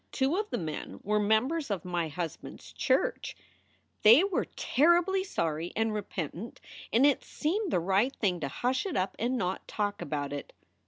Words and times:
Two 0.11 0.35
of 0.35 0.49
the 0.49 0.57
men 0.57 0.99
were 1.03 1.19
members 1.19 1.69
of 1.69 1.85
my 1.85 2.07
husband 2.07 2.57
s 2.59 2.73
church. 2.73 3.35
They 4.01 4.23
were 4.23 4.45
terribly 4.45 5.23
sorry 5.23 5.71
and 5.75 5.93
repentant 5.93 6.59
and 6.91 7.05
it 7.05 7.23
seemed 7.23 7.69
the 7.69 7.79
right 7.79 8.15
thing 8.15 8.39
to 8.39 8.47
hush 8.47 8.87
it 8.87 8.97
up 8.97 9.15
and 9.19 9.37
not 9.37 9.67
talk 9.67 10.01
about 10.01 10.33
it. 10.33 10.53